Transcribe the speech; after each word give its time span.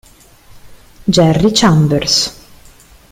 Jerry 1.07 1.51
Chambers 1.53 2.33